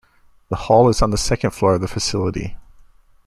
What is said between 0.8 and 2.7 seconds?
is on the second floor of the facility.